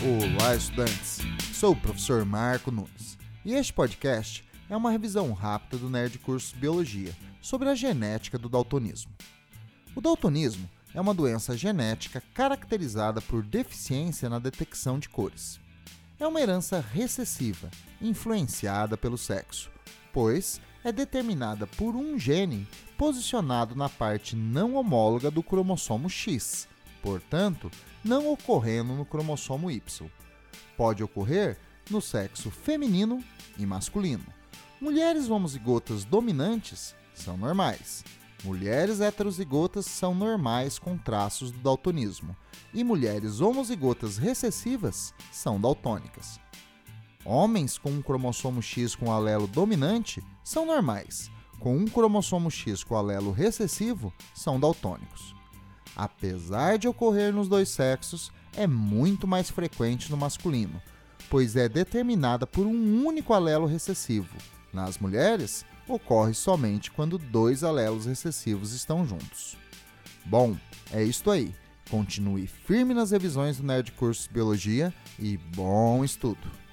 [0.00, 1.18] Olá, estudantes!
[1.52, 6.54] Sou o professor Marco Nunes e este podcast é uma revisão rápida do Nerd Curso
[6.54, 7.12] Biologia
[7.42, 9.10] sobre a genética do daltonismo.
[9.96, 15.58] O daltonismo é uma doença genética caracterizada por deficiência na detecção de cores.
[16.20, 17.68] É uma herança recessiva,
[18.00, 19.68] influenciada pelo sexo,
[20.12, 26.68] pois é determinada por um gene posicionado na parte não homóloga do cromossomo X,
[27.02, 27.70] portanto,
[28.04, 30.10] não ocorrendo no cromossomo Y.
[30.76, 31.58] Pode ocorrer
[31.90, 33.22] no sexo feminino
[33.58, 34.26] e masculino.
[34.80, 38.04] Mulheres homozigotas dominantes são normais.
[38.44, 42.36] Mulheres heterozigotas são normais com traços do daltonismo,
[42.72, 46.38] e mulheres homozigotas recessivas são daltônicas.
[47.24, 51.28] Homens com um cromossomo X com alelo dominante são normais,
[51.58, 55.37] com um cromossomo X com alelo recessivo são daltônicos.
[55.96, 60.80] Apesar de ocorrer nos dois sexos, é muito mais frequente no masculino,
[61.28, 64.36] pois é determinada por um único alelo recessivo.
[64.72, 69.56] Nas mulheres, ocorre somente quando dois alelos recessivos estão juntos.
[70.24, 70.56] Bom,
[70.92, 71.54] é isto aí.
[71.90, 76.67] Continue firme nas revisões do Nerd Cursos Biologia e bom estudo!